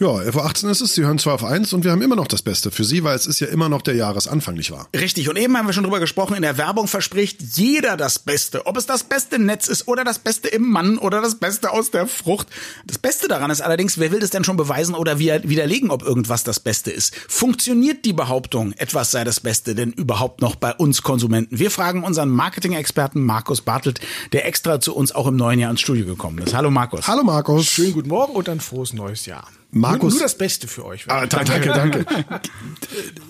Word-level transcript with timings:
Ja, 0.00 0.08
11.18 0.08 0.64
Uhr 0.64 0.70
ist 0.72 0.80
es, 0.80 0.94
Sie 0.94 1.04
hören 1.04 1.20
2 1.20 1.30
auf 1.30 1.44
1 1.44 1.72
und 1.72 1.84
wir 1.84 1.92
haben 1.92 2.02
immer 2.02 2.16
noch 2.16 2.26
das 2.26 2.42
Beste 2.42 2.72
für 2.72 2.82
Sie, 2.82 3.04
weil 3.04 3.14
es 3.14 3.26
ist 3.26 3.38
ja 3.38 3.46
immer 3.46 3.68
noch 3.68 3.80
der 3.80 3.94
Jahresanfang, 3.94 4.56
nicht 4.56 4.72
wahr? 4.72 4.88
Richtig, 4.92 5.28
und 5.28 5.36
eben 5.36 5.56
haben 5.56 5.68
wir 5.68 5.72
schon 5.72 5.84
drüber 5.84 6.00
gesprochen, 6.00 6.34
in 6.34 6.42
der 6.42 6.58
Werbung 6.58 6.88
verspricht 6.88 7.40
jeder 7.56 7.96
das 7.96 8.18
Beste. 8.18 8.66
Ob 8.66 8.76
es 8.76 8.86
das 8.86 9.04
beste 9.04 9.38
Netz 9.38 9.68
ist 9.68 9.86
oder 9.86 10.02
das 10.02 10.18
Beste 10.18 10.48
im 10.48 10.68
Mann 10.68 10.98
oder 10.98 11.22
das 11.22 11.36
Beste 11.36 11.70
aus 11.70 11.92
der 11.92 12.08
Frucht. 12.08 12.48
Das 12.84 12.98
Beste 12.98 13.28
daran 13.28 13.52
ist 13.52 13.60
allerdings, 13.60 13.96
wer 13.96 14.10
will 14.10 14.18
das 14.18 14.30
denn 14.30 14.42
schon 14.42 14.56
beweisen 14.56 14.96
oder 14.96 15.20
widerlegen, 15.20 15.92
ob 15.92 16.02
irgendwas 16.02 16.42
das 16.42 16.58
Beste 16.58 16.90
ist? 16.90 17.14
Funktioniert 17.28 18.04
die 18.04 18.12
Behauptung, 18.12 18.72
etwas 18.72 19.12
sei 19.12 19.22
das 19.22 19.38
Beste 19.38 19.76
denn 19.76 19.92
überhaupt 19.92 20.40
noch 20.40 20.56
bei 20.56 20.74
uns 20.74 21.02
Konsumenten? 21.02 21.60
Wir 21.60 21.70
fragen 21.70 22.02
unseren 22.02 22.30
Marketing-Experten 22.30 23.24
Markus 23.24 23.60
Bartelt, 23.60 24.00
der 24.32 24.44
extra 24.44 24.80
zu 24.80 24.92
uns 24.96 25.12
auch 25.12 25.28
im 25.28 25.36
neuen 25.36 25.60
Jahr 25.60 25.70
ins 25.70 25.82
Studio 25.82 26.04
gekommen 26.04 26.38
ist. 26.38 26.52
Hallo 26.52 26.72
Markus. 26.72 27.06
Hallo 27.06 27.22
Markus. 27.22 27.66
Schönen 27.66 27.92
guten 27.92 28.08
Morgen 28.08 28.32
und 28.34 28.48
ein 28.48 28.58
frohes 28.58 28.92
neues 28.92 29.26
Jahr. 29.26 29.46
Markus. 29.74 30.14
Nur, 30.14 30.20
nur 30.20 30.22
das 30.22 30.38
Beste 30.38 30.68
für 30.68 30.84
euch. 30.84 31.04
Ah, 31.08 31.26
danke, 31.26 31.68
danke. 31.68 32.06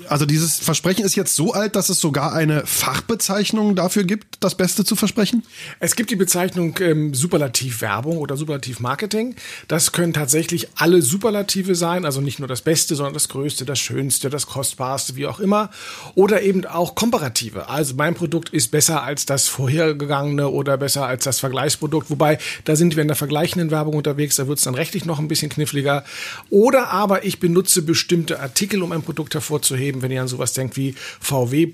Also 0.09 0.27
dieses 0.27 0.59
Versprechen 0.59 1.05
ist 1.05 1.15
jetzt 1.15 1.35
so 1.35 1.55
alt, 1.55 1.75
dass 1.75 1.89
es 1.89 2.01
sogar 2.01 2.35
eine 2.35 2.67
Fachbezeichnung 2.67 3.75
dafür 3.75 4.05
gibt, 4.05 4.37
das 4.41 4.55
Beste 4.55 4.85
zu 4.85 4.95
versprechen? 4.95 5.43
Es 5.81 5.97
gibt 5.97 6.11
die 6.11 6.17
Bezeichnung 6.17 6.77
ähm, 6.81 7.15
Superlativ-Werbung 7.15 8.19
oder 8.19 8.37
Superlativ-Marketing. 8.37 9.37
Das 9.69 9.93
können 9.93 10.13
tatsächlich 10.13 10.69
alle 10.77 11.01
Superlative 11.01 11.75
sein, 11.75 12.05
also 12.05 12.21
nicht 12.21 12.39
nur 12.39 12.49
das 12.49 12.61
Beste, 12.61 12.95
sondern 12.95 13.15
das 13.15 13.29
Größte, 13.31 13.65
das 13.65 13.79
Schönste, 13.79 14.29
das 14.29 14.47
Kostbarste, 14.47 15.17
wie 15.17 15.27
auch 15.27 15.41
immer. 15.41 15.71
Oder 16.15 16.43
eben 16.43 16.67
auch 16.67 16.95
Komparative. 16.95 17.71
Also 17.71 17.95
mein 17.95 18.15
Produkt 18.15 18.51
ist 18.51 18.71
besser 18.71 19.03
als 19.03 19.25
das 19.25 19.49
vorhergegangene 19.49 20.49
oder 20.49 20.77
besser 20.77 21.07
als 21.07 21.25
das 21.25 21.41
Vergleichsprodukt. 21.41 22.11
Wobei, 22.11 22.39
da 22.65 22.77
sind 22.77 22.97
wir 22.97 23.03
in 23.03 23.09
der 23.09 23.17
vergleichenden 23.17 23.71
Werbung 23.71 23.95
unterwegs, 23.95 24.37
da 24.37 24.47
wird 24.47 24.59
es 24.59 24.65
dann 24.65 24.75
rechtlich 24.75 25.07
noch 25.07 25.19
ein 25.19 25.29
bisschen 25.29 25.49
kniffliger. 25.49 26.05
Oder 26.51 26.91
aber 26.91 27.25
ich 27.25 27.41
benutze 27.41 27.83
bestimmte 27.83 28.41
Artikel, 28.41 28.83
um 28.83 28.93
ein 28.93 29.03
Produkt 29.03 29.35
hervorzuheben. 29.35 30.03
Wenn 30.03 30.11
ihr 30.11 30.23
an 30.23 30.29
sowas 30.29 30.53
denkt 30.53 30.77
wie 30.77 30.95
VW. 31.21 31.65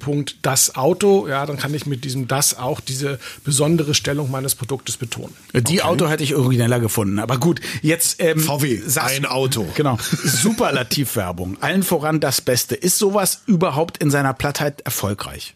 Das 0.42 0.76
Auto, 0.76 1.28
ja, 1.28 1.44
dann 1.46 1.56
kann 1.56 1.74
ich 1.74 1.86
mit 1.86 2.04
diesem 2.04 2.28
das 2.28 2.56
auch 2.56 2.80
diese 2.80 3.18
besondere 3.44 3.94
Stellung 3.94 4.30
meines 4.30 4.54
Produktes 4.54 4.96
betonen. 4.96 5.34
Die 5.52 5.80
okay. 5.80 5.82
Auto 5.82 6.08
hätte 6.08 6.22
ich 6.22 6.34
origineller 6.34 6.80
gefunden. 6.80 7.18
Aber 7.18 7.38
gut, 7.38 7.60
jetzt 7.82 8.20
ähm, 8.20 8.38
VW, 8.38 8.80
ein 8.96 9.26
Auto. 9.26 9.66
Genau. 9.74 9.98
Superlativwerbung. 10.24 11.58
Allen 11.60 11.82
voran 11.82 12.20
das 12.20 12.40
Beste. 12.40 12.74
Ist 12.74 12.98
sowas 12.98 13.42
überhaupt 13.46 13.98
in 13.98 14.10
seiner 14.10 14.32
Plattheit 14.32 14.80
erfolgreich? 14.82 15.54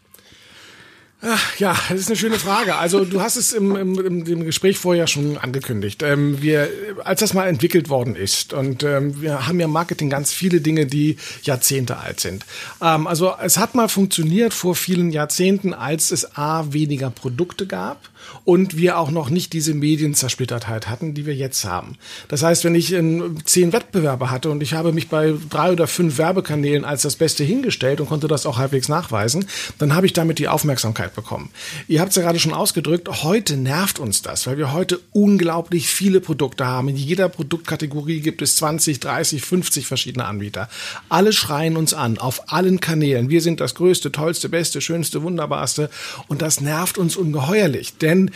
Ja, 1.57 1.75
das 1.89 2.01
ist 2.01 2.07
eine 2.07 2.15
schöne 2.15 2.37
Frage. 2.37 2.75
Also 2.75 3.03
du 3.03 3.21
hast 3.21 3.35
es 3.35 3.53
im, 3.53 3.75
im, 3.75 4.25
im 4.25 4.45
Gespräch 4.45 4.77
vorher 4.77 5.07
schon 5.07 5.37
angekündigt. 5.37 6.03
Ähm, 6.03 6.41
wir, 6.41 6.69
als 7.03 7.21
das 7.21 7.33
mal 7.33 7.47
entwickelt 7.47 7.89
worden 7.89 8.15
ist 8.15 8.53
und 8.53 8.83
ähm, 8.83 9.21
wir 9.21 9.47
haben 9.47 9.59
ja 9.59 9.65
im 9.65 9.71
Marketing 9.71 10.09
ganz 10.09 10.31
viele 10.31 10.61
Dinge, 10.61 10.85
die 10.85 11.17
Jahrzehnte 11.43 11.97
alt 11.97 12.19
sind. 12.19 12.45
Ähm, 12.81 13.07
also 13.07 13.33
es 13.41 13.57
hat 13.57 13.73
mal 13.73 13.87
funktioniert 13.87 14.53
vor 14.53 14.75
vielen 14.75 15.11
Jahrzehnten, 15.11 15.73
als 15.73 16.11
es 16.11 16.37
a 16.37 16.71
weniger 16.71 17.09
Produkte 17.09 17.65
gab 17.65 18.09
und 18.43 18.77
wir 18.77 18.99
auch 18.99 19.11
noch 19.11 19.29
nicht 19.29 19.53
diese 19.53 19.73
Medienzersplittertheit 19.73 20.87
hatten, 20.87 21.13
die 21.13 21.25
wir 21.25 21.35
jetzt 21.35 21.65
haben. 21.65 21.97
Das 22.27 22.43
heißt, 22.43 22.63
wenn 22.63 22.75
ich 22.75 22.93
in 22.93 23.39
zehn 23.45 23.73
Wettbewerbe 23.73 24.31
hatte 24.31 24.49
und 24.49 24.61
ich 24.61 24.73
habe 24.73 24.91
mich 24.91 25.09
bei 25.09 25.33
drei 25.49 25.71
oder 25.71 25.87
fünf 25.87 26.17
Werbekanälen 26.17 26.85
als 26.85 27.01
das 27.03 27.15
Beste 27.15 27.43
hingestellt 27.43 28.01
und 28.01 28.07
konnte 28.07 28.27
das 28.27 28.45
auch 28.45 28.57
halbwegs 28.57 28.89
nachweisen, 28.89 29.47
dann 29.77 29.95
habe 29.95 30.05
ich 30.05 30.13
damit 30.13 30.39
die 30.39 30.47
Aufmerksamkeit 30.47 31.14
bekommen. 31.15 31.49
Ihr 31.87 32.01
habt 32.01 32.11
es 32.11 32.15
ja 32.15 32.21
gerade 32.21 32.39
schon 32.39 32.53
ausgedrückt, 32.53 33.23
heute 33.23 33.57
nervt 33.57 33.99
uns 33.99 34.21
das, 34.21 34.45
weil 34.47 34.57
wir 34.57 34.73
heute 34.73 34.99
unglaublich 35.11 35.87
viele 35.87 36.21
Produkte 36.21 36.65
haben. 36.65 36.89
In 36.89 36.95
jeder 36.95 37.29
Produktkategorie 37.29 38.19
gibt 38.19 38.41
es 38.41 38.57
20, 38.57 38.99
30, 38.99 39.41
50 39.41 39.87
verschiedene 39.87 40.25
Anbieter. 40.25 40.69
Alle 41.09 41.33
schreien 41.33 41.77
uns 41.77 41.93
an, 41.93 42.17
auf 42.17 42.51
allen 42.51 42.79
Kanälen. 42.79 43.29
Wir 43.29 43.41
sind 43.41 43.59
das 43.59 43.75
Größte, 43.75 44.11
Tollste, 44.11 44.49
Beste, 44.49 44.81
Schönste, 44.81 45.23
Wunderbarste 45.23 45.89
und 46.27 46.41
das 46.41 46.61
nervt 46.61 46.97
uns 46.97 47.15
ungeheuerlich. 47.15 47.97
Denn 47.97 48.31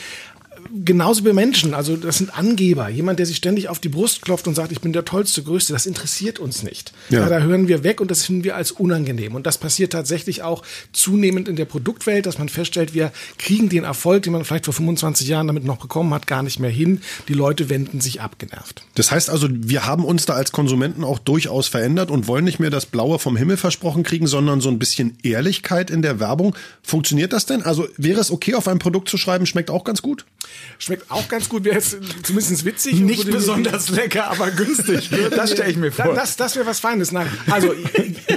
genauso 0.85 1.25
wie 1.25 1.33
Menschen, 1.33 1.73
also 1.73 1.95
das 1.95 2.17
sind 2.17 2.37
Angeber. 2.37 2.89
Jemand, 2.89 3.19
der 3.19 3.25
sich 3.25 3.37
ständig 3.37 3.69
auf 3.69 3.79
die 3.79 3.89
Brust 3.89 4.21
klopft 4.21 4.47
und 4.47 4.55
sagt, 4.55 4.71
ich 4.71 4.81
bin 4.81 4.93
der 4.93 5.05
Tollste, 5.05 5.43
Größte, 5.43 5.73
das 5.73 5.85
interessiert 5.85 6.39
uns 6.39 6.63
nicht. 6.63 6.93
Ja. 7.09 7.21
ja. 7.21 7.29
da 7.29 7.39
hören 7.39 7.67
wir 7.67 7.83
weg 7.83 8.01
und 8.01 8.11
das 8.11 8.25
finden 8.25 8.43
wir 8.43 8.55
als 8.55 8.71
unangenehm. 8.71 9.35
Und 9.35 9.45
das 9.45 9.57
passiert 9.57 9.93
tatsächlich 9.93 10.43
auch 10.43 10.63
zunehmend 10.93 11.47
in 11.47 11.55
der 11.55 11.65
Produktwelt, 11.65 12.25
dass 12.25 12.37
man 12.37 12.49
feststellt, 12.49 12.93
wir 12.93 13.11
kriegen 13.37 13.69
den 13.69 13.83
Erfolg, 13.83 14.23
den 14.23 14.33
man 14.33 14.45
vielleicht 14.45 14.65
vor 14.65 14.73
25 14.73 15.27
Jahren 15.27 15.47
damit 15.47 15.63
noch 15.63 15.77
bekommen 15.77 16.13
hat, 16.13 16.27
gar 16.27 16.43
nicht 16.43 16.59
mehr 16.59 16.69
hin. 16.69 17.01
Die 17.27 17.33
Leute 17.33 17.69
wenden 17.69 18.01
sich 18.01 18.21
abgenervt. 18.21 18.83
Das 18.95 19.11
heißt 19.11 19.29
also, 19.29 19.47
wir 19.51 19.85
haben 19.85 20.05
uns 20.05 20.25
da 20.25 20.33
als 20.33 20.51
Konsumenten 20.51 21.03
auch 21.03 21.19
durchaus 21.19 21.67
verändert 21.67 22.11
und 22.11 22.27
wollen 22.27 22.45
nicht 22.45 22.59
mehr 22.59 22.69
das 22.69 22.85
Blaue 22.85 23.19
vom 23.19 23.35
Himmel 23.35 23.57
versprochen 23.57 24.03
kriegen, 24.03 24.27
sondern 24.27 24.61
so 24.61 24.69
ein 24.69 24.79
bisschen 24.79 25.17
Ehrlichkeit 25.23 25.89
in 25.89 26.01
der 26.01 26.19
Werbung. 26.19 26.55
Funktioniert 26.81 27.33
das 27.33 27.45
denn? 27.45 27.61
Also 27.63 27.87
wäre 27.97 28.19
es 28.19 28.31
okay, 28.31 28.55
auf 28.55 28.67
ein 28.67 28.79
Produkt 28.79 29.09
zu 29.09 29.17
schreiben, 29.17 29.45
schmeckt 29.45 29.69
auch 29.69 29.83
ganz 29.83 30.01
gut? 30.01 30.25
Schmeckt 30.77 31.11
auch 31.11 31.27
ganz 31.27 31.49
gut, 31.49 31.65
wäre 31.65 31.75
jetzt 31.75 31.97
zumindest 32.23 32.63
witzig. 32.63 32.99
Nicht 33.01 33.29
besonders 33.29 33.89
lecker, 33.89 34.31
aber 34.31 34.49
günstig. 34.51 35.09
das 35.35 35.51
stelle 35.51 35.71
ich 35.71 35.77
mir 35.77 35.91
vor. 35.91 36.13
Das, 36.13 36.37
das 36.37 36.55
wäre 36.55 36.65
was 36.65 36.79
Feines. 36.79 37.11
Nein, 37.11 37.27
also 37.49 37.73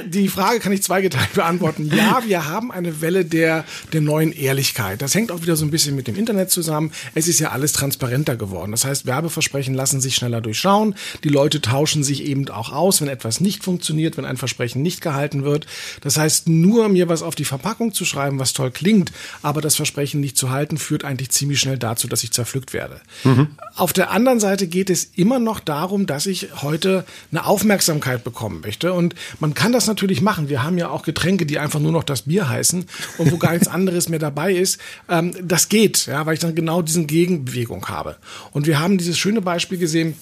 die 0.07 0.29
Frage 0.29 0.59
kann 0.59 0.73
ich 0.73 0.83
zweigeteilt 0.83 1.35
beantworten. 1.35 1.91
Ja, 1.95 2.23
wir 2.27 2.49
haben 2.49 2.73
eine 2.73 3.01
Welle 3.01 3.25
der, 3.25 3.65
der 3.93 4.01
neuen 4.01 4.33
Ehrlichkeit. 4.33 5.03
Das 5.03 5.15
hängt 5.15 5.31
auch 5.31 5.43
wieder 5.43 5.57
so 5.57 5.65
ein 5.65 5.71
bisschen 5.71 5.95
mit 5.95 6.09
dem 6.09 6.17
Internet 6.17 6.51
zusammen. 6.51 6.93
Es 7.15 7.29
ist 7.29 7.39
ja 7.39 7.51
alles 7.51 7.73
transparenter 7.73 8.37
geworden. 8.37 8.73
Das 8.73 8.85
heißt, 8.85 9.07
Werbeversprechen 9.07 9.75
lassen 9.75 10.01
sich 10.01 10.17
schneller 10.17 10.41
durchschauen. 10.41 10.95
Die 11.25 11.29
Leute 11.29 11.61
tauschen 11.61 12.03
sich 12.03 12.25
eben 12.25 12.49
auch 12.49 12.73
aus, 12.73 13.01
wenn 13.01 13.09
etwas 13.09 13.41
nicht 13.41 13.63
funktioniert, 13.63 14.17
wenn 14.17 14.25
ein 14.25 14.37
Versprechen 14.37 14.83
nicht 14.83 15.01
gehalten 15.01 15.45
wird. 15.45 15.67
Das 16.01 16.17
heißt, 16.17 16.49
nur 16.49 16.89
mir 16.89 17.09
was 17.09 17.23
auf 17.23 17.35
die 17.35 17.45
Verpackung 17.45 17.93
zu 17.95 18.05
schreiben, 18.05 18.39
was 18.39 18.53
toll 18.53 18.71
klingt, 18.71 19.13
aber 19.43 19.61
das 19.61 19.77
Versprechen 19.77 20.21
nicht 20.21 20.37
zu 20.37 20.51
halten, 20.51 20.77
führt 20.77 21.05
eigentlich 21.05 21.31
ziemlich 21.31 21.61
schnell 21.61 21.79
dazu, 21.79 22.02
dass 22.09 22.25
ich 22.25 22.33
zerpflückt 22.33 22.73
werde. 22.73 23.01
Mhm. 23.25 23.49
Auf 23.77 23.93
der 23.93 24.11
anderen 24.11 24.41
Seite 24.41 24.67
geht 24.67 24.91
es 24.91 25.05
immer 25.15 25.39
noch 25.39 25.61
darum, 25.61 26.07
dass 26.07 26.27
ich 26.27 26.49
heute 26.63 27.05
eine 27.31 27.47
Aufmerksamkeit 27.47 28.25
bekommen 28.25 28.61
möchte. 28.61 28.93
Und 28.93 29.15
man 29.41 29.55
kann 29.55 29.73
das 29.73 29.87
natürlich 29.87 30.21
machen. 30.21 30.49
Wir 30.49 30.63
haben 30.63 30.79
ja 30.79 30.89
auch 30.89 31.03
Getränke, 31.03 31.47
die 31.47 31.59
einfach 31.59 31.81
nur 31.81 31.93
noch 31.93 32.05
das 32.05 32.23
Bier 32.23 32.49
heißen 32.49 32.85
und 33.19 33.33
wo 33.33 33.37
gar 33.37 33.53
nichts 33.53 33.69
anderes 33.69 34.09
mehr 34.09 34.19
dabei 34.19 34.53
ist. 34.53 34.79
Ähm, 35.09 35.35
das 35.43 35.69
geht, 35.69 36.07
ja, 36.07 36.27
weil 36.27 36.35
ich 36.35 36.41
dann 36.41 36.55
genau 36.55 36.83
diesen 36.83 37.07
Gegenbewegung 37.07 37.89
habe. 37.89 38.17
Und 38.53 38.67
wir 38.67 38.81
haben 38.81 38.99
dieses 38.99 39.19
schöne 39.19 39.41
Beispiel 39.41 39.79
gesehen, 39.79 40.17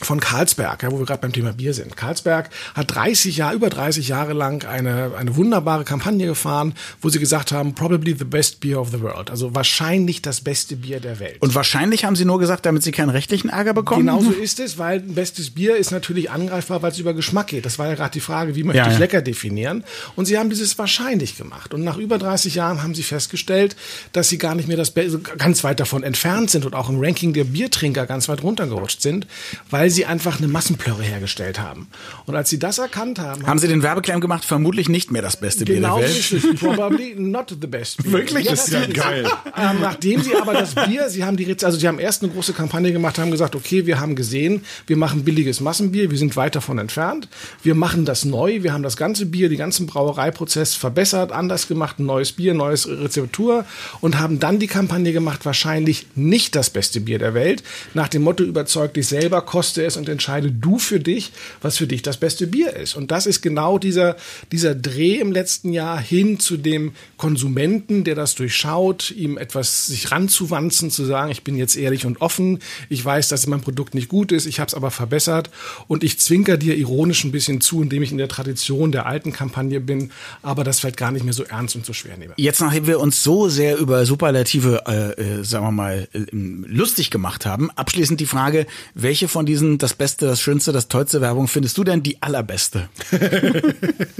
von 0.00 0.20
Carlsberg, 0.20 0.82
ja, 0.82 0.90
wo 0.90 0.98
wir 0.98 1.06
gerade 1.06 1.20
beim 1.20 1.32
Thema 1.32 1.52
Bier 1.52 1.74
sind. 1.74 1.96
Carlsberg 1.96 2.50
hat 2.74 2.94
30 2.94 3.36
Jahre, 3.36 3.54
über 3.54 3.68
30 3.68 4.08
Jahre 4.08 4.32
lang 4.32 4.66
eine, 4.66 5.12
eine 5.16 5.36
wunderbare 5.36 5.84
Kampagne 5.84 6.26
gefahren, 6.26 6.74
wo 7.00 7.08
sie 7.10 7.18
gesagt 7.18 7.52
haben, 7.52 7.74
probably 7.74 8.16
the 8.18 8.24
best 8.24 8.60
beer 8.60 8.80
of 8.80 8.90
the 8.90 9.00
world. 9.00 9.30
Also 9.30 9.54
wahrscheinlich 9.54 10.22
das 10.22 10.40
beste 10.40 10.76
Bier 10.76 11.00
der 11.00 11.20
Welt. 11.20 11.36
Und 11.40 11.54
wahrscheinlich 11.54 12.04
haben 12.04 12.16
sie 12.16 12.24
nur 12.24 12.38
gesagt, 12.38 12.66
damit 12.66 12.82
sie 12.82 12.92
keinen 12.92 13.10
rechtlichen 13.10 13.50
Ärger 13.50 13.74
bekommen? 13.74 14.06
Genau 14.06 14.22
so 14.22 14.30
ist 14.30 14.58
es, 14.60 14.78
weil 14.78 15.00
ein 15.00 15.14
bestes 15.14 15.50
Bier 15.50 15.76
ist 15.76 15.90
natürlich 15.90 16.30
angreifbar, 16.30 16.82
weil 16.82 16.92
es 16.92 16.98
über 16.98 17.12
Geschmack 17.12 17.48
geht. 17.48 17.66
Das 17.66 17.78
war 17.78 17.88
ja 17.88 17.94
gerade 17.94 18.12
die 18.12 18.20
Frage, 18.20 18.54
wie 18.56 18.62
möchte 18.62 18.78
ja, 18.78 18.86
ich 18.86 18.94
ja. 18.94 18.98
lecker 18.98 19.22
definieren? 19.22 19.84
Und 20.16 20.26
sie 20.26 20.38
haben 20.38 20.48
dieses 20.48 20.78
wahrscheinlich 20.78 21.36
gemacht. 21.36 21.74
Und 21.74 21.84
nach 21.84 21.98
über 21.98 22.18
30 22.18 22.54
Jahren 22.54 22.82
haben 22.82 22.94
sie 22.94 23.02
festgestellt, 23.02 23.76
dass 24.12 24.28
sie 24.28 24.38
gar 24.38 24.54
nicht 24.54 24.68
mehr 24.68 24.76
das 24.76 24.90
Be 24.92 25.10
ganz 25.38 25.64
weit 25.64 25.80
davon 25.80 26.02
entfernt 26.02 26.50
sind 26.50 26.64
und 26.64 26.74
auch 26.74 26.88
im 26.88 27.00
Ranking 27.00 27.32
der 27.32 27.44
Biertrinker 27.44 28.06
ganz 28.06 28.28
weit 28.28 28.42
runtergerutscht 28.42 29.02
sind, 29.02 29.26
weil 29.70 29.89
weil 29.90 29.94
sie 29.94 30.06
einfach 30.06 30.38
eine 30.38 30.46
Massenplörre 30.46 31.02
hergestellt 31.02 31.58
haben. 31.58 31.88
Und 32.24 32.36
als 32.36 32.48
sie 32.48 32.60
das 32.60 32.78
erkannt 32.78 33.18
haben... 33.18 33.44
Haben 33.44 33.58
sie 33.58 33.66
den 33.66 33.82
Werbeclaim 33.82 34.20
gemacht, 34.20 34.44
vermutlich 34.44 34.88
nicht 34.88 35.10
mehr 35.10 35.20
das 35.20 35.36
beste 35.36 35.64
genau 35.64 35.96
Bier 35.96 36.06
der 36.06 36.14
Welt. 36.14 36.30
Genau, 36.30 36.52
ist 36.52 36.60
probably 36.60 37.14
not 37.18 37.56
the 37.60 37.66
best 37.66 38.00
beer. 38.00 38.12
Wirklich? 38.12 38.44
Ja, 38.44 38.52
das 38.52 38.68
ist 38.68 38.72
ja 38.72 38.86
geil. 38.86 39.26
Ähm, 39.56 39.80
nachdem 39.80 40.22
sie 40.22 40.36
aber 40.36 40.52
das 40.52 40.76
Bier, 40.76 41.10
sie 41.10 41.24
haben 41.24 41.36
die, 41.36 41.56
also 41.64 41.76
sie 41.76 41.88
haben 41.88 41.98
erst 41.98 42.22
eine 42.22 42.30
große 42.30 42.52
Kampagne 42.52 42.92
gemacht, 42.92 43.18
haben 43.18 43.32
gesagt, 43.32 43.56
okay, 43.56 43.84
wir 43.86 43.98
haben 43.98 44.14
gesehen, 44.14 44.64
wir 44.86 44.96
machen 44.96 45.24
billiges 45.24 45.60
Massenbier, 45.60 46.08
wir 46.12 46.18
sind 46.18 46.36
weit 46.36 46.54
davon 46.54 46.78
entfernt, 46.78 47.26
wir 47.64 47.74
machen 47.74 48.04
das 48.04 48.24
neu, 48.24 48.62
wir 48.62 48.72
haben 48.72 48.84
das 48.84 48.96
ganze 48.96 49.26
Bier, 49.26 49.48
den 49.48 49.58
ganzen 49.58 49.86
Brauereiprozess 49.86 50.76
verbessert, 50.76 51.32
anders 51.32 51.66
gemacht, 51.66 51.98
ein 51.98 52.06
neues 52.06 52.30
Bier, 52.30 52.54
neues 52.54 52.86
Rezeptur 52.86 53.64
und 54.00 54.20
haben 54.20 54.38
dann 54.38 54.60
die 54.60 54.68
Kampagne 54.68 55.12
gemacht, 55.12 55.44
wahrscheinlich 55.44 56.06
nicht 56.14 56.54
das 56.54 56.70
beste 56.70 57.00
Bier 57.00 57.18
der 57.18 57.34
Welt, 57.34 57.64
nach 57.92 58.06
dem 58.06 58.22
Motto 58.22 58.44
überzeugt 58.44 58.96
dich 58.96 59.08
selber, 59.08 59.42
koste 59.42 59.79
Ist 59.84 59.96
und 59.96 60.08
entscheide 60.08 60.50
du 60.50 60.78
für 60.78 61.00
dich, 61.00 61.32
was 61.60 61.78
für 61.78 61.86
dich 61.86 62.02
das 62.02 62.16
beste 62.16 62.46
Bier 62.46 62.74
ist. 62.74 62.94
Und 62.94 63.10
das 63.10 63.26
ist 63.26 63.40
genau 63.40 63.78
dieser, 63.78 64.16
dieser 64.52 64.74
Dreh 64.74 65.16
im 65.16 65.32
letzten 65.32 65.72
Jahr 65.72 66.00
hin 66.00 66.38
zu 66.38 66.56
dem 66.56 66.92
Konsumenten, 67.16 68.04
der 68.04 68.14
das 68.14 68.34
durchschaut, 68.34 69.10
ihm 69.10 69.38
etwas 69.38 69.86
sich 69.86 70.10
ranzuwanzen, 70.10 70.90
zu 70.90 71.04
sagen, 71.04 71.30
ich 71.30 71.44
bin 71.44 71.56
jetzt 71.56 71.76
ehrlich 71.76 72.06
und 72.06 72.20
offen, 72.20 72.60
ich 72.88 73.04
weiß, 73.04 73.28
dass 73.28 73.46
mein 73.46 73.60
Produkt 73.60 73.94
nicht 73.94 74.08
gut 74.08 74.32
ist, 74.32 74.46
ich 74.46 74.60
habe 74.60 74.68
es 74.68 74.74
aber 74.74 74.90
verbessert 74.90 75.50
und 75.88 76.04
ich 76.04 76.18
zwinker 76.18 76.56
dir 76.56 76.76
ironisch 76.76 77.24
ein 77.24 77.32
bisschen 77.32 77.60
zu, 77.60 77.82
indem 77.82 78.02
ich 78.02 78.12
in 78.12 78.18
der 78.18 78.28
Tradition 78.28 78.92
der 78.92 79.06
alten 79.06 79.32
Kampagne 79.32 79.80
bin, 79.80 80.10
aber 80.42 80.64
das 80.64 80.80
vielleicht 80.80 80.96
gar 80.96 81.12
nicht 81.12 81.24
mehr 81.24 81.34
so 81.34 81.44
ernst 81.44 81.76
und 81.76 81.84
so 81.84 81.92
schwer 81.92 82.16
nehme. 82.16 82.34
Jetzt, 82.36 82.60
nachdem 82.60 82.86
wir 82.86 83.00
uns 83.00 83.22
so 83.22 83.48
sehr 83.48 83.76
über 83.78 84.06
Superlative, 84.06 84.82
äh, 84.86 85.40
äh, 85.40 85.44
sagen 85.44 85.64
wir 85.66 85.72
mal, 85.72 86.08
äh, 86.12 86.20
lustig 86.32 87.10
gemacht 87.10 87.46
haben, 87.46 87.70
abschließend 87.72 88.20
die 88.20 88.26
Frage, 88.26 88.66
welche 88.94 89.28
von 89.28 89.46
diesen 89.46 89.59
diesen 89.60 89.78
das 89.78 89.94
Beste, 89.94 90.26
das 90.26 90.40
Schönste, 90.40 90.72
das 90.72 90.88
tollste 90.88 91.20
Werbung 91.20 91.46
findest 91.46 91.76
du 91.78 91.84
denn 91.84 92.02
die 92.02 92.20
allerbeste? 92.22 92.88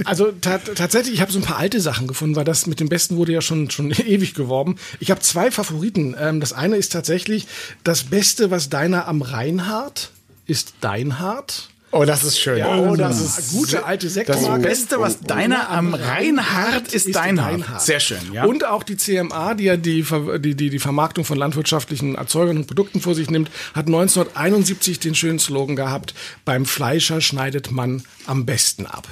Also 0.03 0.31
ta 0.31 0.57
tatsächlich, 0.57 1.13
ich 1.15 1.21
habe 1.21 1.31
so 1.31 1.39
ein 1.39 1.43
paar 1.43 1.57
alte 1.57 1.79
Sachen 1.79 2.07
gefunden, 2.07 2.35
weil 2.35 2.43
das 2.43 2.65
mit 2.65 2.79
dem 2.79 2.89
Besten 2.89 3.15
wurde 3.17 3.31
ja 3.31 3.41
schon 3.41 3.69
schon 3.69 3.91
ewig 4.05 4.33
geworben. 4.33 4.77
Ich 4.99 5.11
habe 5.11 5.21
zwei 5.21 5.51
Favoriten. 5.51 6.15
Ähm, 6.19 6.39
das 6.39 6.53
eine 6.53 6.75
ist 6.75 6.91
tatsächlich 6.91 7.47
das 7.83 8.03
Beste, 8.03 8.51
was 8.51 8.69
deiner 8.69 9.07
am 9.07 9.21
Reinhard 9.21 10.11
ist 10.47 10.73
dein 10.81 11.19
Hart. 11.19 11.69
Oh, 11.91 12.05
das 12.05 12.23
ist 12.23 12.39
schön. 12.39 12.57
Ja, 12.57 12.77
oh, 12.77 12.95
das 12.95 13.19
ist 13.19 13.51
gute 13.51 13.85
alte 13.85 14.09
Sektmarke. 14.09 14.61
Das 14.61 14.61
Beste, 14.61 14.99
was 14.99 15.19
deiner 15.19 15.69
am 15.69 15.93
Reinhard 15.93 16.93
ist, 16.93 17.13
dein 17.13 17.41
Hart. 17.41 17.81
Sehr 17.81 17.99
schön, 17.99 18.31
ja. 18.31 18.45
Und 18.45 18.65
auch 18.65 18.83
die 18.83 18.95
CMA, 18.95 19.55
die 19.55 19.65
ja 19.65 19.75
die, 19.75 20.05
die, 20.39 20.55
die, 20.55 20.69
die 20.69 20.79
Vermarktung 20.79 21.25
von 21.25 21.37
landwirtschaftlichen 21.37 22.15
Erzeugern 22.15 22.57
und 22.57 22.67
Produkten 22.67 23.01
vor 23.01 23.13
sich 23.13 23.29
nimmt, 23.29 23.51
hat 23.73 23.87
1971 23.87 24.99
den 24.99 25.15
schönen 25.15 25.39
Slogan 25.39 25.75
gehabt, 25.75 26.13
beim 26.45 26.65
Fleischer 26.65 27.19
schneidet 27.19 27.71
man 27.71 28.03
am 28.25 28.45
besten 28.45 28.85
ab. 28.85 29.07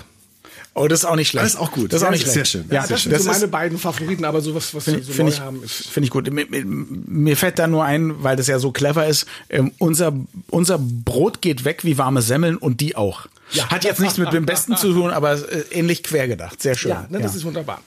Oh, 0.80 0.88
das 0.88 1.00
ist 1.00 1.06
auch 1.06 1.16
nicht 1.18 1.28
schlecht. 1.30 1.46
Das 1.46 1.54
ist 1.56 1.60
auch 1.60 1.72
gut. 1.72 1.92
Das 1.92 2.02
ist 2.02 2.08
auch 2.08 2.12
nicht 2.12 2.24
Sehr 2.26 2.34
schlecht. 2.46 2.52
schön. 2.52 2.66
Ja, 2.72 2.82
Sehr 2.84 2.90
das 2.96 3.02
schön. 3.02 3.12
sind 3.12 3.22
so 3.22 3.28
Das 3.28 3.34
meine 3.36 3.46
ist- 3.46 3.52
beiden 3.52 3.78
Favoriten, 3.78 4.24
aber 4.26 4.40
sowas, 4.42 4.74
was 4.74 4.88
wir 4.88 4.94
so 5.04 5.12
Finde 5.12 5.24
neu 5.24 5.30
ich, 5.30 5.40
haben, 5.42 5.64
ist 5.64 5.88
finde 5.90 6.06
ich 6.06 6.12
gut. 6.12 6.32
Mir, 6.32 6.46
mir, 6.50 6.64
mir 6.66 7.36
fällt 7.38 7.60
da 7.60 7.68
nur 7.68 7.84
ein, 7.84 8.24
weil 8.24 8.36
das 8.38 8.48
ja 8.48 8.60
so 8.60 8.72
clever 8.72 9.06
ist, 9.08 9.26
ähm, 9.50 9.72
unser, 9.78 10.14
unser 10.50 10.80
Brot 10.80 11.42
geht 11.42 11.66
weg 11.66 11.84
wie 11.84 11.98
warme 11.98 12.22
Semmeln 12.22 12.56
und 12.58 12.80
die 12.80 12.96
auch. 12.96 13.26
Ja. 13.52 13.70
Hat 13.70 13.84
jetzt 13.84 14.00
nichts 14.00 14.18
mit 14.18 14.32
dem 14.32 14.46
Besten 14.46 14.78
zu 14.78 14.94
tun, 14.94 15.10
aber 15.12 15.34
äh, 15.34 15.64
ähnlich 15.72 16.04
quer 16.04 16.28
gedacht. 16.28 16.62
Sehr 16.62 16.76
schön. 16.76 16.92
ja, 16.92 17.08
ne, 17.10 17.20
das 17.20 17.36
ist 17.36 17.44
wunderbar. 17.44 17.82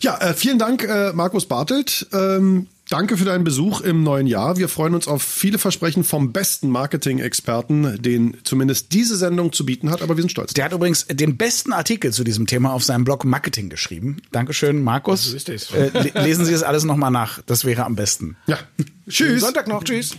Ja, 0.00 0.16
äh, 0.18 0.34
vielen 0.34 0.58
Dank, 0.58 0.84
äh, 0.84 1.12
Markus 1.12 1.46
Bartelt. 1.46 2.06
Ähm, 2.12 2.66
danke 2.92 3.16
für 3.16 3.24
deinen 3.24 3.44
Besuch 3.44 3.80
im 3.80 4.02
neuen 4.02 4.26
Jahr. 4.26 4.56
Wir 4.58 4.68
freuen 4.68 4.94
uns 4.94 5.08
auf 5.08 5.22
viele 5.22 5.58
Versprechen 5.58 6.04
vom 6.04 6.32
besten 6.32 6.68
Marketing-Experten, 6.70 8.00
den 8.02 8.36
zumindest 8.44 8.92
diese 8.92 9.16
Sendung 9.16 9.52
zu 9.52 9.64
bieten 9.64 9.90
hat, 9.90 10.02
aber 10.02 10.16
wir 10.16 10.22
sind 10.22 10.30
stolz. 10.30 10.52
Der 10.54 10.66
hat 10.66 10.72
übrigens 10.72 11.06
den 11.06 11.36
besten 11.36 11.72
Artikel 11.72 12.12
zu 12.12 12.24
diesem 12.24 12.46
Thema 12.46 12.72
auf 12.72 12.84
seinem 12.84 13.04
Blog 13.04 13.24
Marketing 13.24 13.68
geschrieben. 13.70 14.18
Dankeschön, 14.30 14.82
Markus. 14.82 15.30
So 15.30 15.36
ist 15.36 15.48
es. 15.48 15.70
Äh, 15.72 15.90
le- 15.94 16.22
lesen 16.24 16.44
Sie 16.44 16.52
es 16.52 16.62
alles 16.62 16.84
nochmal 16.84 17.10
nach. 17.10 17.40
Das 17.46 17.64
wäre 17.64 17.84
am 17.84 17.96
besten. 17.96 18.36
Ja. 18.46 18.58
Tschüss. 19.08 19.40
Sonntag 19.40 19.68
noch. 19.68 19.82
Tschüss. 19.84 20.14